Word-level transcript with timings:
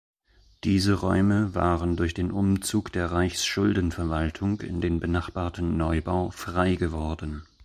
Diese 0.63 0.95
Räume 0.95 1.53
waren 1.53 1.95
durch 1.95 2.15
den 2.15 2.31
Umzug 2.31 2.91
der 2.91 3.11
Reichsschuldenverwaltung 3.11 4.59
in 4.61 4.81
den 4.81 4.99
benachbarten 4.99 5.77
Neubau 5.77 6.31
frei 6.31 6.73
geworden. 6.73 7.45